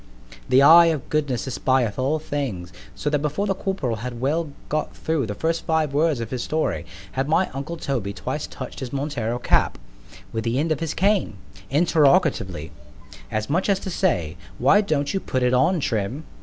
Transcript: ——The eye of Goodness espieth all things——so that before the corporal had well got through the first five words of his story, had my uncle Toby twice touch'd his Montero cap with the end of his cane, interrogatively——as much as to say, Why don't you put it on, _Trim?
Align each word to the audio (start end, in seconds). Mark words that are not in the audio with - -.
——The 0.49 0.63
eye 0.63 0.87
of 0.87 1.07
Goodness 1.09 1.45
espieth 1.45 1.99
all 1.99 2.17
things——so 2.17 3.07
that 3.11 3.19
before 3.21 3.45
the 3.45 3.53
corporal 3.53 3.97
had 3.97 4.19
well 4.19 4.49
got 4.67 4.95
through 4.97 5.27
the 5.27 5.35
first 5.35 5.63
five 5.67 5.93
words 5.93 6.19
of 6.19 6.31
his 6.31 6.41
story, 6.41 6.87
had 7.11 7.29
my 7.29 7.51
uncle 7.51 7.77
Toby 7.77 8.11
twice 8.11 8.47
touch'd 8.47 8.79
his 8.79 8.91
Montero 8.91 9.37
cap 9.37 9.77
with 10.33 10.43
the 10.43 10.57
end 10.57 10.71
of 10.71 10.79
his 10.79 10.95
cane, 10.95 11.35
interrogatively——as 11.69 13.47
much 13.47 13.69
as 13.69 13.77
to 13.81 13.91
say, 13.91 14.37
Why 14.57 14.81
don't 14.81 15.13
you 15.13 15.19
put 15.19 15.43
it 15.43 15.53
on, 15.53 15.79
_Trim? 15.79 16.23